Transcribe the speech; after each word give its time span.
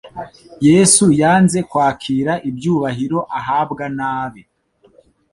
Yesu 0.67 1.05
yanze 1.21 1.59
kwakira 1.69 2.33
ibyubahiro 2.49 3.19
ahabwa 3.39 3.83
n'abe 3.97 4.41